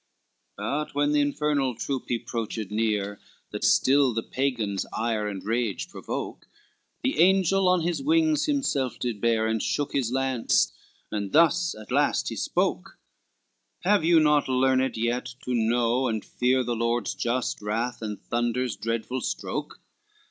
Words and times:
LXIII 0.57 0.57
But 0.87 0.95
when 0.95 1.11
the 1.11 1.21
infernal 1.21 1.75
troop 1.75 2.05
he 2.07 2.17
'proached 2.17 2.71
near, 2.71 3.19
That 3.51 3.63
still 3.63 4.15
the 4.15 4.23
Pagans' 4.23 4.83
ire 4.91 5.27
and 5.27 5.43
rage 5.45 5.89
provoke, 5.89 6.47
The 7.03 7.19
angel 7.19 7.69
on 7.69 7.81
his 7.81 8.01
wings 8.01 8.47
himself 8.47 8.97
did 8.97 9.21
bear, 9.21 9.45
And 9.45 9.61
shook 9.61 9.93
his 9.93 10.11
lance, 10.11 10.73
and 11.11 11.33
thus 11.33 11.75
at 11.79 11.91
last 11.91 12.29
he 12.29 12.35
spoke: 12.35 12.97
"Have 13.81 14.03
you 14.03 14.19
not 14.19 14.49
learned 14.49 14.97
yet 14.97 15.35
to 15.43 15.53
know 15.53 16.07
and 16.07 16.25
fear 16.25 16.63
The 16.63 16.75
Lord's 16.75 17.13
just 17.13 17.61
wrath, 17.61 18.01
and 18.01 18.19
thunder's 18.19 18.75
dreadful 18.75 19.21
stroke? 19.21 19.81